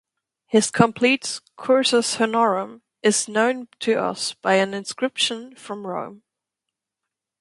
His 0.47 0.71
complete 0.71 1.41
"cursus 1.59 2.15
honorum" 2.15 2.81
is 3.03 3.27
known 3.27 3.67
to 3.81 4.01
us 4.01 4.33
by 4.33 4.55
an 4.55 4.73
inscription 4.73 5.53
from 5.55 5.85
Rome. 5.85 6.23